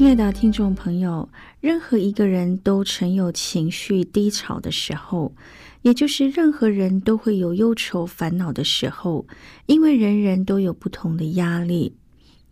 [0.00, 1.28] 亲爱的听众朋友，
[1.60, 5.34] 任何一个人都曾有情绪低潮的时候，
[5.82, 9.26] 也就是任何人都会有忧愁烦恼的时候，
[9.66, 11.94] 因为人人都有不同的压力。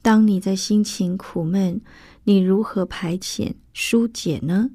[0.03, 1.81] 当你在心情苦闷，
[2.25, 4.69] 你如何排遣疏解呢？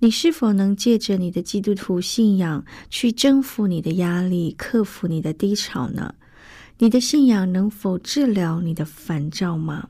[0.00, 6.14] 你是否能借着你的基督徒信仰去征服你的压力，克服你的低潮呢？
[6.76, 9.88] 你的信仰能否治疗你的烦躁吗？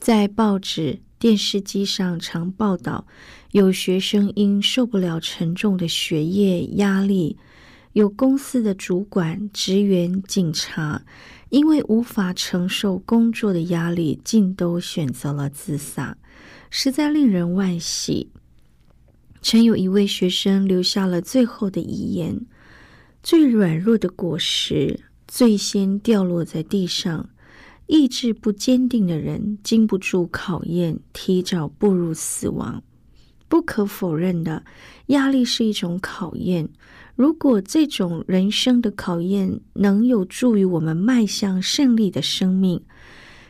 [0.00, 0.98] 在报纸。
[1.26, 3.04] 电视机上常报道，
[3.50, 7.36] 有学生因受不了沉重的学业压力，
[7.94, 11.04] 有公司的主管、职员、警察，
[11.48, 16.16] 因为无法承受工作的压力，竟都选择了自杀，
[16.70, 18.30] 实在令人惋惜。
[19.42, 22.40] 曾有一位学生留下了最后的遗言
[23.24, 27.28] ：“最软弱的果实，最先掉落在地上。”
[27.86, 32.82] 意志不坚定的人，经不住考验，提早步入死亡。
[33.48, 34.64] 不可否认的，
[35.06, 36.68] 压力是一种考验。
[37.14, 42.82] 如果这种人生的考验能有助于我们迈向胜利的生命，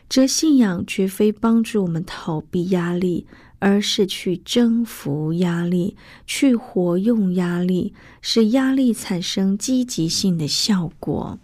[0.07, 3.25] 则信仰绝非帮助我们逃避压力，
[3.57, 5.97] 而是去征服压力，
[6.27, 11.39] 去活用压力，使压力产生积极性的效果。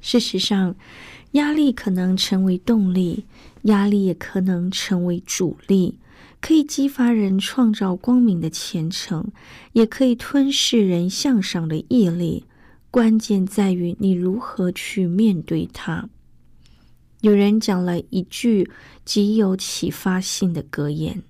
[0.00, 0.74] 事实上，
[1.36, 3.24] 压力可能成为动力，
[3.62, 5.98] 压力也可能成为阻力，
[6.40, 9.30] 可以激发人创造光明的前程，
[9.74, 12.44] 也可以吞噬人向上的毅力。
[12.90, 16.08] 关键在于你如何去面对它。
[17.20, 18.70] 有人讲了一句
[19.04, 21.22] 极有启发性的格言：“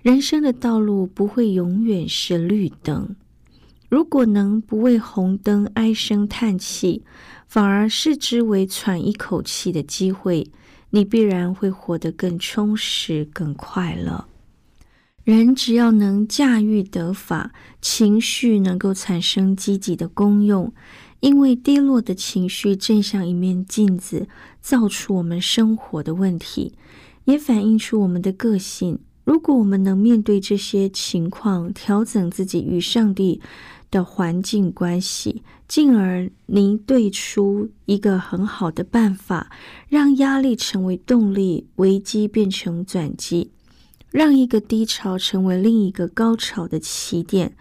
[0.00, 3.14] 人生的道路不会永远是绿灯。
[3.90, 7.02] 如果能不为红灯唉声叹气。”
[7.52, 10.50] 反而视之为喘一口气的机会，
[10.88, 14.24] 你必然会活得更充实、更快乐。
[15.22, 17.52] 人只要能驾驭得法，
[17.82, 20.72] 情绪能够产生积极的功用，
[21.20, 24.26] 因为低落的情绪正像一面镜子，
[24.62, 26.72] 照出我们生活的问题，
[27.26, 28.98] 也反映出我们的个性。
[29.24, 33.42] 如果我们能面对这些情况，调整自己与上帝。
[33.92, 35.42] 的环境关系，
[35.72, 39.50] 进而您对出一个很好的办法，
[39.88, 43.50] 让压力成为动力，危机变成转机，
[44.10, 47.56] 让一个低潮成为另一个高潮的起点，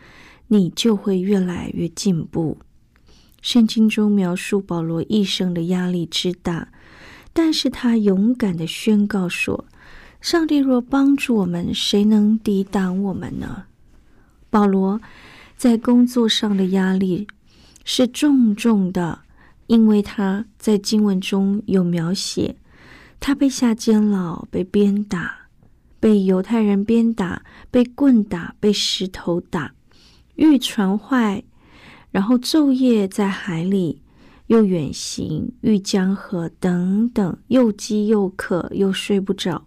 [0.50, 2.58] 你就会越来越进步。
[3.42, 6.68] 圣经中描述保罗一生的压力之大，
[7.32, 9.64] 但是他勇敢的宣告说
[10.20, 13.68] ：“上帝若帮助我们，谁能抵挡我们呢？”
[14.52, 15.00] 保罗。
[15.58, 17.28] 在工作上的压力
[17.84, 19.22] 是重重的，
[19.68, 22.56] 因为他在经文中有描写，
[23.20, 25.48] 他被下监牢、被鞭打、
[26.00, 29.74] 被犹太人鞭打、被棍打、被石头打、
[30.36, 31.44] 遇船坏，
[32.12, 34.02] 然后昼夜在海里，
[34.48, 39.66] 又远行、遇江河等等，又饥又渴，又睡不着。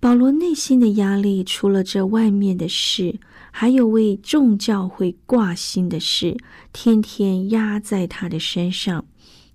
[0.00, 3.18] 保罗内心的压力，除了这外面的事。
[3.60, 6.36] 还有为众教会挂心的事，
[6.72, 9.04] 天天压在他的身上。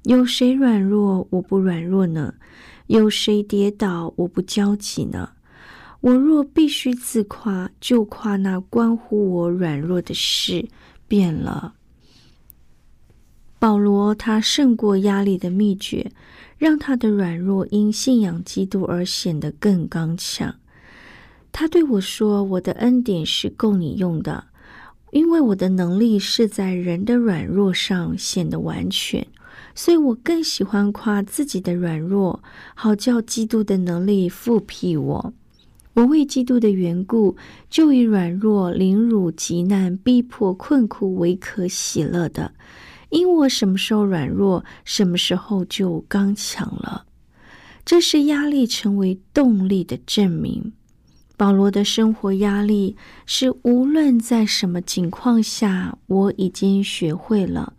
[0.04, 2.34] 有谁软弱，我不软弱呢？
[2.88, 5.30] 有谁跌倒，我不焦急呢？
[6.02, 10.68] 我若必须自夸，就夸那关乎我软弱的事。
[11.08, 11.76] 变了，
[13.58, 16.12] 保罗他胜过压力的秘诀，
[16.58, 20.54] 让他的软弱因信仰基督而显得更刚强。
[21.54, 24.46] 他对我说：“我的恩典是够你用的，
[25.12, 29.26] 因为我的能力是在人的软弱上显得完全，
[29.76, 35.34] 所以我更喜欢夸自己的软弱，好叫基督的能力复辟我。
[35.94, 37.38] 我为基督的缘故，
[37.70, 42.52] 就以软弱、凌辱、极难、逼迫、困苦为可喜乐的，
[43.12, 47.06] 因我什么时候软弱，什么时候就刚强了。
[47.86, 50.74] 这是压力成为动力的证明。
[51.36, 52.96] 保罗的生活压力
[53.26, 57.74] 是无论在什么情况下，我已经学会了。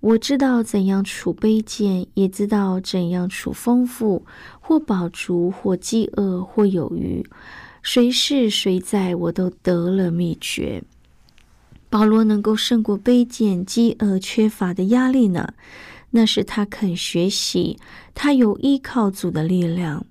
[0.00, 4.24] 我知道怎样处卑贱，也知道怎样处丰富，
[4.60, 7.24] 或饱足，或饥饿，或有余。
[7.82, 10.82] 谁是谁在，我都得了秘诀。
[11.90, 15.54] 保罗能够胜过卑贱、饥饿、缺乏的压力呢？
[16.10, 17.78] 那是他肯学习，
[18.14, 20.06] 他有依靠主的力量。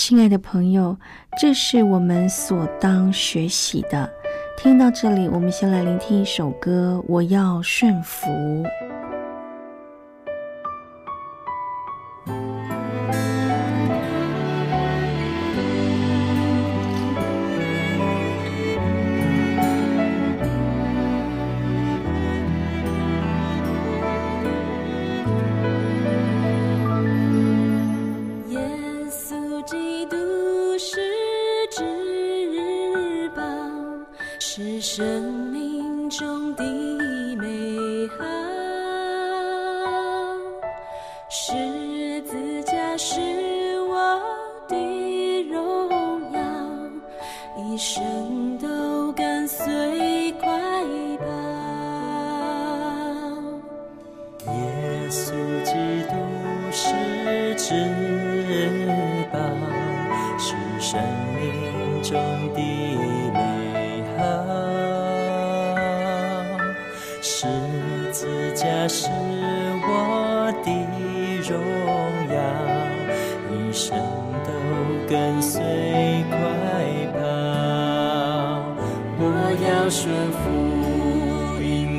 [0.00, 0.96] 亲爱的朋友，
[1.40, 4.08] 这是我们所当学习的。
[4.56, 8.28] 听到这里，我们先来聆听一首歌：我要顺服。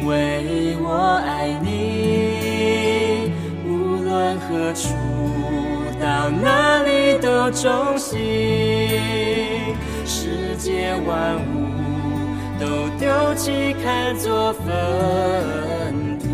[0.09, 3.31] 因为我爱你，
[3.63, 3.69] 无
[4.03, 4.89] 论何处
[6.01, 8.17] 到哪里都忠心，
[10.07, 11.69] 世界万物
[12.59, 16.25] 都丢弃看作粪土，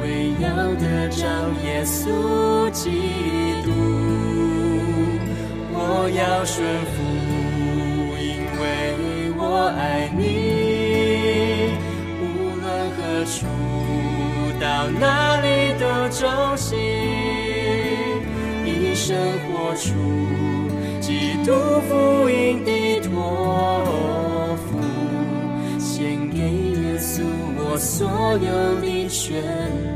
[0.00, 0.46] 唯有
[0.76, 1.26] 的照
[1.66, 2.88] 耶稣基
[3.62, 3.68] 督，
[5.70, 6.64] 我要顺
[6.94, 6.96] 服，
[8.18, 8.24] 因
[8.58, 8.64] 为
[9.36, 9.42] 我
[9.78, 10.33] 爱你。
[14.84, 16.78] 到哪里都忠心。
[18.94, 19.16] 生
[19.48, 19.92] 活出
[21.00, 21.52] 基督
[21.88, 24.78] 福音的托付，
[25.80, 27.22] 献给耶稣
[27.58, 28.08] 我所
[28.38, 29.93] 有的全。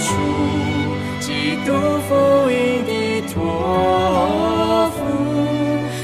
[0.00, 0.08] 出
[1.20, 1.68] 基督
[2.08, 2.14] 福
[2.50, 2.90] 音的
[3.32, 4.98] 托付，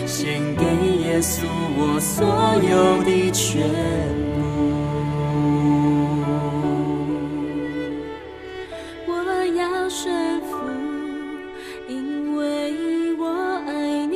[0.07, 0.63] 献给
[1.03, 1.35] 耶稣
[1.79, 2.15] 我所
[2.63, 3.45] 有的全
[4.35, 4.39] 部。
[9.07, 9.11] 我
[9.57, 10.47] 要顺服，
[11.89, 13.25] 因为我
[13.67, 14.15] 爱你。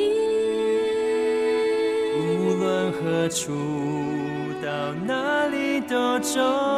[2.18, 3.52] 无论何处，
[4.62, 4.68] 到
[5.06, 6.69] 哪里都走。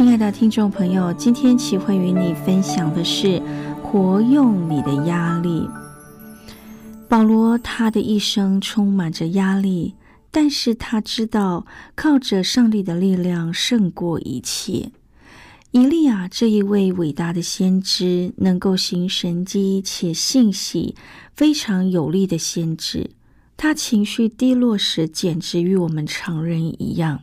[0.00, 3.38] 亲爱的听众朋友，今天启会与你分享的是
[3.82, 5.68] 活用你的压力。
[7.06, 9.94] 保罗他的一生充满着压力，
[10.30, 14.90] 但是他知道靠着上帝的力量胜过一切。
[15.72, 20.94] 以利亚这一位伟大的先知，能够行神迹且信息
[21.34, 23.10] 非常有力的先知，
[23.54, 27.20] 他情绪低落时，简直与我们常人一样。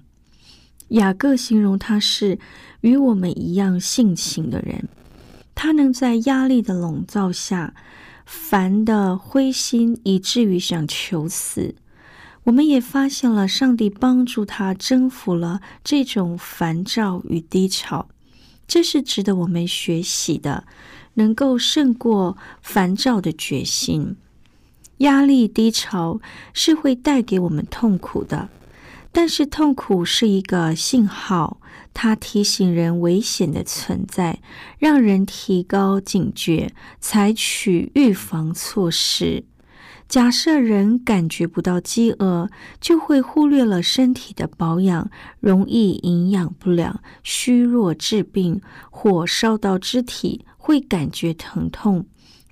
[0.90, 2.40] 雅各形容他是
[2.82, 4.88] 与我们一样性情的人，
[5.54, 7.74] 他能在压力的笼罩下
[8.26, 11.76] 烦的灰心，以至于想求死。
[12.44, 18.08] 我们也发现了上帝帮助他征服了这种烦躁与低潮。
[18.66, 20.66] 这是值得我们学习的，
[21.16, 24.16] 能够胜过烦躁的决心。
[25.00, 26.20] 压力低潮
[26.54, 28.50] 是会带给我们痛苦的，
[29.20, 31.60] 但是痛苦是一个信号，
[31.92, 34.44] 它提醒人危险的存在，
[34.78, 39.44] 让人提高警觉，采取预防措施。
[40.08, 42.48] 假设人感觉不到饥饿，
[42.80, 45.10] 就会忽略了身体的保养，
[45.40, 52.06] 容易营养不良、虚弱致病；火烧到肢体，会感觉疼痛，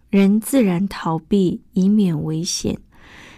[0.09, 2.79] 人自然逃避，以免危险。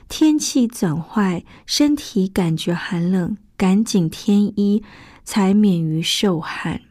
[0.10, 4.82] 天气转坏，身体感觉寒冷，赶紧添衣，
[5.24, 6.82] 才免于受寒。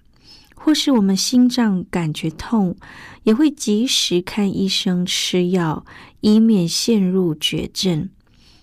[0.54, 2.76] 或是我们心脏感觉痛，
[3.22, 5.86] 也会及时看医生吃药，
[6.20, 8.08] 以免陷入绝症。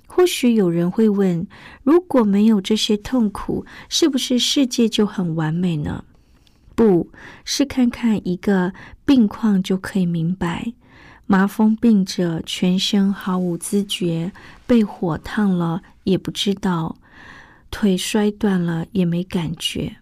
[0.05, 1.47] 或许有人会问：
[1.81, 6.03] 如果没有这些痛苦，是不是世界就很完美呢？
[6.75, 7.09] 不
[7.45, 8.73] 是，看看一个
[9.05, 10.73] 病况就可以明白。
[11.25, 14.31] 麻风病者全身毫无知觉，
[14.67, 16.97] 被火烫了也不知道，
[17.71, 19.95] 腿摔断了也没感觉。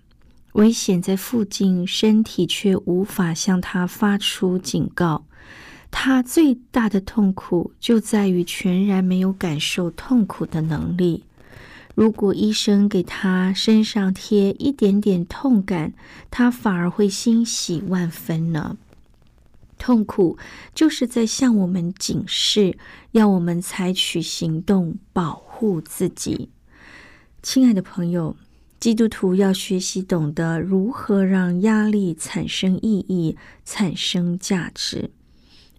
[0.54, 5.24] 危险在附近，身体却无法向他发出警告。
[5.90, 11.24] 他最大的痛苦就在于全然没有感受痛苦的能力。
[11.96, 15.94] 如果医生给他身上贴一点点痛感，
[16.30, 18.78] 他反而会欣喜万分呢。
[19.82, 20.38] 痛苦
[20.76, 22.78] 就是在向我们警示，
[23.14, 26.52] 要我们采取行动保护自己。
[27.42, 28.36] 亲爱的朋友。
[28.80, 35.12] 基督徒要学习懂得如何让压力产生意义、产生价值，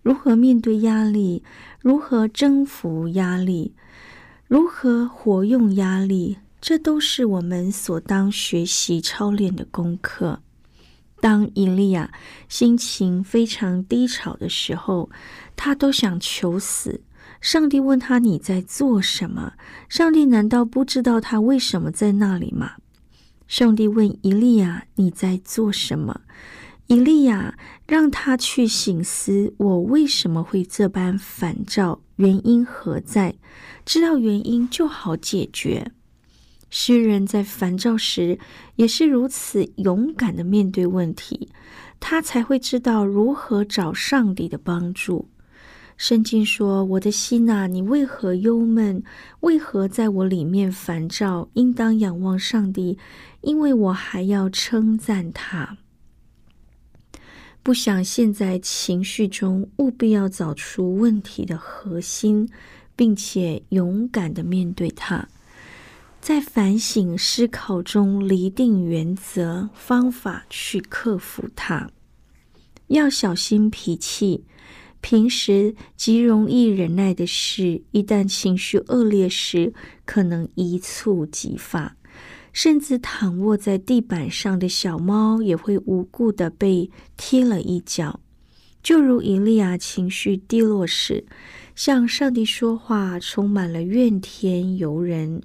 [0.02, 1.42] 如何面对压力，
[1.80, 3.74] 如何征服压力，
[4.46, 10.38] 如何活用压力，这都是我们所当学习操练的功课。
[11.22, 12.10] 当伊利亚
[12.48, 15.08] 心情非常低潮的时候，
[15.54, 17.02] 他都想求死。
[17.40, 19.52] 上帝问他：“你在做什么？”
[19.88, 22.72] 上帝难道不知道他为什么在那里吗？
[23.46, 26.22] 上帝问伊利亚：“你在做什么？”
[26.88, 32.00] 伊利亚让他去醒思：“我为什么会这般烦躁？
[32.16, 33.36] 原因何在？
[33.84, 35.92] 知道原因就好解决。”
[36.74, 38.38] 诗人在烦躁时
[38.76, 41.50] 也是如此勇敢的面对问题，
[42.00, 45.28] 他才会知道如何找上帝的帮助。
[45.98, 49.04] 圣经说：“我的心呐，你为何忧闷？
[49.40, 51.50] 为何在我里面烦躁？
[51.52, 52.96] 应当仰望上帝，
[53.42, 55.76] 因为我还要称赞他。
[57.62, 62.48] 不想陷在情绪中，务必要找出问题的核心，
[62.96, 65.28] 并且勇敢的面对它，
[66.22, 71.90] 在反省思考中厘定原则方法去克服它。
[72.86, 74.44] 要小心脾气。”
[75.02, 79.72] 平时极容易忍耐的事，一旦情绪恶劣时，
[80.04, 81.96] 可能一触即发，
[82.52, 88.20] 甚至躺卧在地板上的小猫也会无故的被踢了一脚。
[88.80, 91.24] 就如伊利亚情绪低落时，
[91.74, 95.42] 向上帝说话，充满了怨天尤人、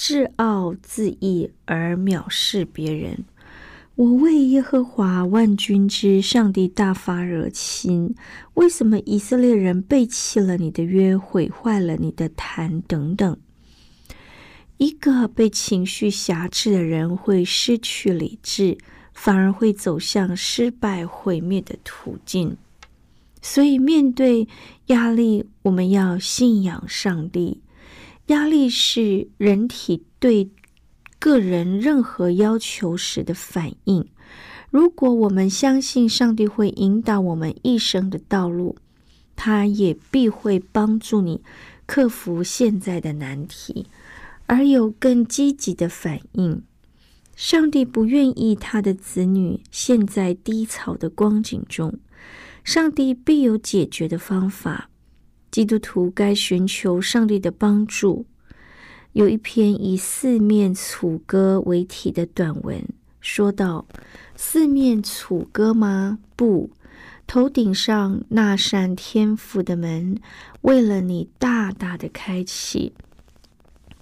[0.00, 3.24] 自傲自义而藐视别人。
[3.96, 8.14] 我为耶和华万军之上帝大发热心，
[8.54, 12.80] 为什么以色列人背弃了你的约，毁坏了你的坛？
[12.82, 13.36] 等等。
[14.76, 18.78] 一个被情绪挟制的人会失去理智，
[19.12, 22.56] 反而会走向失败毁灭的途径。
[23.42, 24.46] 所以，面对
[24.86, 27.62] 压力，我们要信仰上帝。
[28.28, 30.48] 压力是人体对。
[31.20, 34.08] 个人任何要求时的反应。
[34.70, 38.76] 如果我们相信上帝会引导我们一生的道路，
[39.34, 41.42] 他也必会帮助你
[41.86, 43.86] 克服现在的难题，
[44.46, 46.62] 而有更积极的反应。
[47.34, 51.98] 上帝不愿意他的子女陷在低潮的光景中，
[52.62, 54.88] 上帝必有解决的方法。
[55.50, 58.26] 基督徒该寻求上帝的帮助。
[59.12, 62.84] 有一篇以四面楚歌为题的短文，
[63.20, 63.86] 说道
[64.36, 66.18] ：“四面楚歌吗？
[66.36, 66.70] 不，
[67.26, 70.20] 头顶上那扇天赋的门，
[70.60, 72.92] 为了你大大的开启。”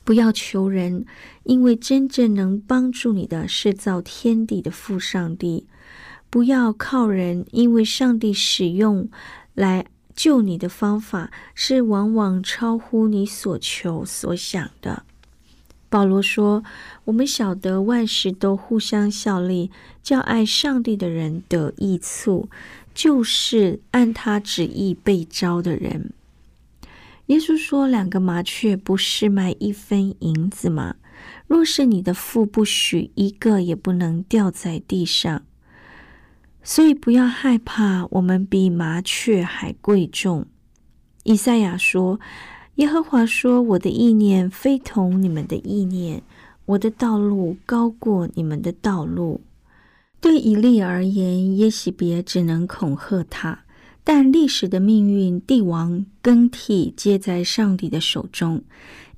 [0.05, 1.05] 不要求人，
[1.43, 5.67] 因为真正能帮助你的是造天地的父上帝。
[6.31, 9.09] 不要靠人，因为上帝使用
[9.55, 15.04] 来救你的方法是往往超乎你所求所想的。
[15.88, 16.64] 保罗说
[17.04, 19.70] ：“我们晓得万事都互相效力，
[20.02, 22.49] 叫爱上帝的人得益处，
[22.92, 26.11] 就是按他旨意被招的人。”
[27.26, 30.96] 耶稣说：“两个麻雀不是卖一分银子吗？
[31.46, 35.42] 若是你的父不许，一个也不能掉在地上。
[36.68, 40.46] 所以不要害怕，我们比麻雀还贵重。”
[41.23, 42.18] 以赛亚说
[42.75, 46.25] ：“耶和华说，我的意念非同你们的意念，
[46.64, 49.42] 我的道路高过你们的道路。”
[50.20, 53.61] 对以利而言，耶喜别只能恐吓他。
[54.02, 58.64] 但历史的命运，帝王更替皆在上帝的手中。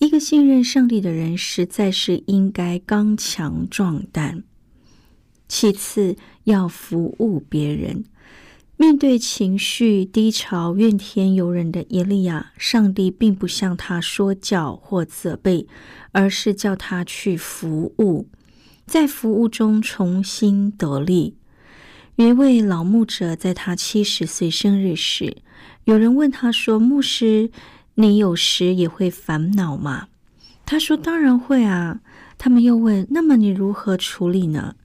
[0.00, 4.44] 一个信任上帝的人，实在是应该刚强壮胆。
[5.48, 8.04] 其次，要服务别人。
[8.76, 15.66] 面对情绪低潮、怨天尤人的耶利亚，上帝并不向他说教或责备，
[16.12, 18.28] 而是叫他去服务，
[18.86, 21.34] 在服务中重新得力。
[22.14, 25.38] 有一位老牧者，在他七十岁生日时，
[25.84, 27.50] 有人问他说：“牧师，
[27.94, 30.06] 你有时也会烦恼吗？”
[30.64, 32.00] 他说：“当然会啊。”
[32.38, 34.76] 他们又问：“那么你如何处理呢？”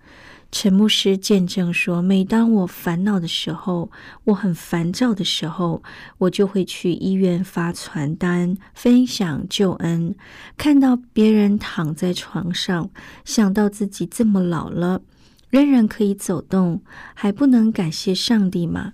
[0.56, 3.90] 陈牧师见证说：“每当我烦恼的时候，
[4.26, 5.82] 我很烦躁的时候，
[6.20, 10.14] 我就会去医院发传单，分享救恩。
[10.56, 12.92] 看到别人躺在床上，
[13.26, 15.02] 想到自己这么老了。”
[15.50, 16.84] 仍然可以走动，
[17.16, 18.94] 还不能感谢上帝吗？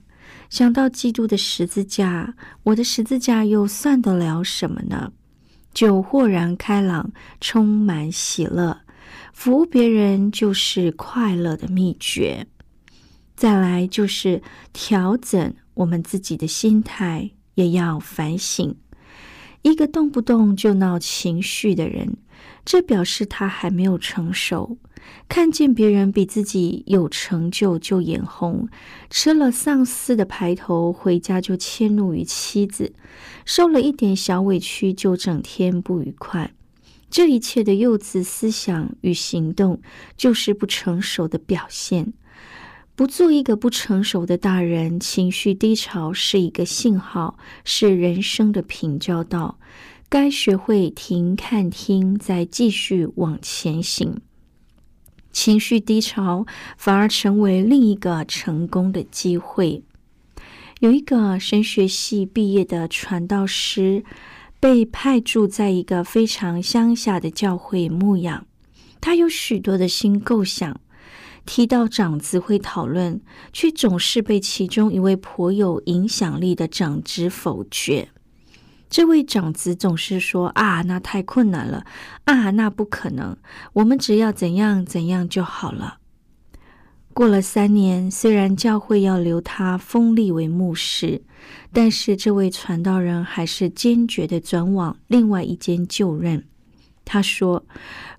[0.49, 5.11] 想到基督的十字架，我的十字架又算得了什么呢？
[5.73, 8.79] 就豁然开朗，充满喜乐。
[9.39, 12.45] 服务别人就是快乐的秘诀。
[13.37, 14.41] 再来就是
[14.73, 18.75] 调整我们自己的心态，也要反省。
[19.61, 22.17] 一个动不动就闹情绪的人，
[22.65, 24.77] 这表示他还没有成熟。
[25.29, 28.67] 看见别人比自己有成就就眼红，
[29.09, 32.91] 吃了上司的排头回家就迁怒于妻子，
[33.45, 36.51] 受了一点小委屈就整天不愉快。
[37.09, 39.81] 这一切的幼稚思想与行动，
[40.15, 42.13] 就是不成熟的表现。
[42.95, 49.57] 不做一个不成熟的大人，情绪低潮是一个信号，是人生的平交道。
[50.09, 54.19] 该学会停、看、听，再继续往前行。
[55.31, 56.45] 情绪低潮
[56.77, 59.83] 反而成为另一个成功的机会。
[60.79, 64.03] 有一个神学系毕业的传道师，
[64.59, 68.45] 被派驻在一个非常乡下的教会牧养。
[69.01, 70.79] 他有许多的新构想，
[71.45, 73.21] 提到长子会讨论，
[73.53, 78.09] 却总是被其中一位颇有影响力的长子否决。
[78.89, 81.85] 这位长子总是说：“啊，那太困难了，
[82.25, 83.37] 啊，那不可能。
[83.73, 85.98] 我们只要怎样怎样就好了。”
[87.19, 91.21] 过了三年，虽然教会要留他封立为牧师，
[91.73, 96.45] 但是这位传道人还是坚决的转往另外一间就任。
[97.03, 97.65] 他说：“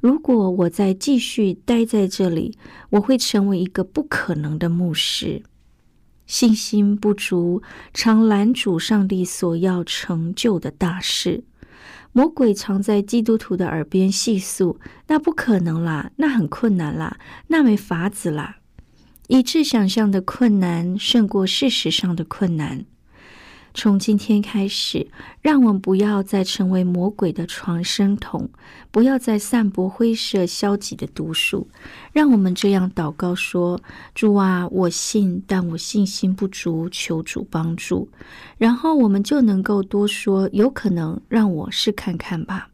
[0.03, 2.59] 如果我再继续待在这里，
[2.91, 5.43] 我会成为一个不可能的牧师。”
[6.29, 7.63] 信心不足，
[7.95, 11.45] 常拦阻上帝所要成就的大事。
[12.13, 18.59] 魔鬼常在基督徒的耳边细诉：“那不可能啦，那很困难啦，那没法子啦。”
[19.33, 22.85] 以致想象的困难胜过事实上的困难。
[23.73, 25.07] 从今天开始，
[25.41, 28.51] 让我们不要再成为魔鬼的传声筒，
[28.91, 31.69] 不要再散播灰色消极的毒素。
[32.13, 33.81] 让我们这样祷告说
[34.17, 38.09] ：“主啊，我信，但我信心不足，求主帮助。”
[38.59, 42.71] 然后我们就能够多说：“有可能，让我试看看吧。”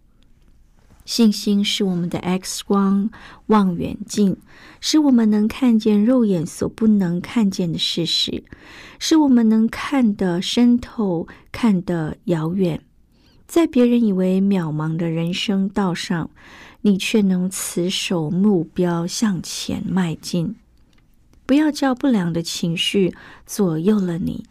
[1.07, 3.09] 信心是我们的 X 光
[3.47, 4.37] 望远镜，
[4.81, 8.43] 使我们能看见肉眼所不能看见的事实，
[8.99, 12.83] 使我们能看得深透、看得遥远。
[13.47, 16.29] 在别人以为渺茫的人生道上，
[16.81, 20.57] 你却能持守目标向前迈进。
[21.47, 23.15] 不要叫不良的情绪
[23.47, 24.45] 左右了你，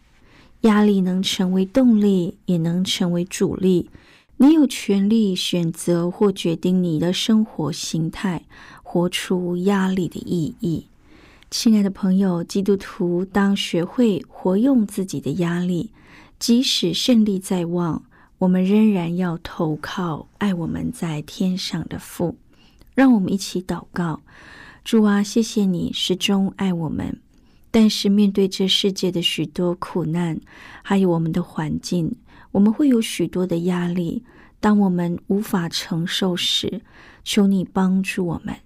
[0.62, 3.90] 压力能成为动力，也能成为阻力。
[4.38, 8.42] 你有权利选择或决定你的生活形态，
[8.82, 10.88] 活出压力的意义。
[11.50, 15.90] 亲爱的朋友，基督徒当学会活用自己的压力，
[16.38, 18.04] 即使胜利在望，
[18.36, 22.36] 我们仍然要投靠爱我们在天上的父。
[22.94, 24.20] 让我们一起祷告。
[24.84, 27.18] 主啊，谢谢你始终爱我们。
[27.70, 30.38] 但是面对这世界的许多苦难，
[30.82, 32.14] 还有我们的环境，
[32.52, 34.24] 我们会有许多的压力。
[34.58, 36.80] 当我们无法承受时，
[37.22, 38.56] 求你帮助我们。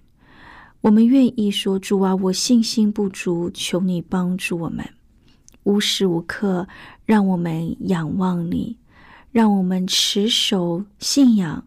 [0.81, 4.83] 我们愿意说：“主啊，我信心不足，求你帮助我们。
[5.63, 6.67] 无时无刻
[7.05, 8.77] 让我们仰望你，
[9.31, 11.65] 让我们持守信仰，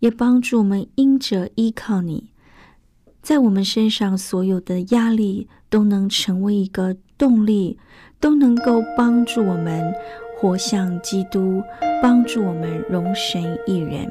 [0.00, 2.28] 也帮助我们因着依靠你。”
[3.22, 7.78] 在我们身上，所有的压力都能成为一个动力，
[8.18, 9.94] 都能够帮助我们
[10.40, 11.62] 活像基督，
[12.02, 14.08] 帮助我们容神一人。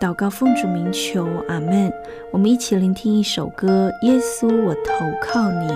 [0.00, 1.92] 祷告奉主名求，阿门。
[2.32, 5.68] 我们一起聆听一首歌：耶稣，我投靠你。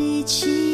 [0.00, 0.69] 一起。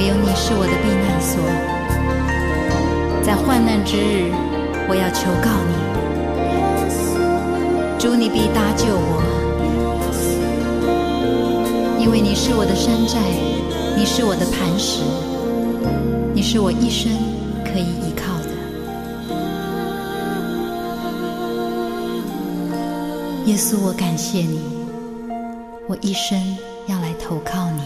[0.00, 1.36] 唯有你是我的避难所，
[3.22, 4.32] 在患难之日，
[4.88, 5.74] 我要求告你。
[7.98, 9.20] 主，你必搭救我，
[12.00, 13.20] 因为你是我的山寨，
[13.94, 15.02] 你是我的磐石，
[16.32, 17.12] 你是我一生
[17.62, 18.48] 可以依靠的。
[23.44, 24.62] 耶稣，我感谢你，
[25.86, 27.82] 我一生要来投靠你。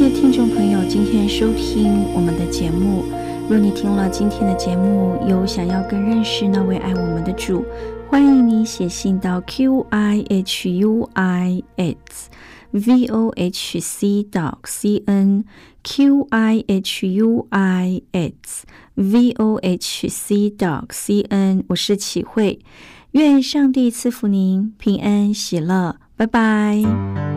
[0.00, 3.04] 谢谢听众朋友今天收听我们的节目。
[3.50, 7.62] 若你听了今天的节目，有想要更认识那位爱我们的主，
[8.08, 12.30] 欢迎你写信到 q i h u i s
[12.70, 15.44] v o h c dot c n
[15.82, 21.62] q i h u i s v o h c dot c n。
[21.68, 22.60] 我是启慧，
[23.10, 27.29] 愿上帝赐福您平安喜乐，拜拜。